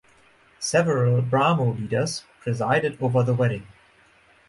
[0.57, 3.67] Several Brahmo leaders presided over the wedding.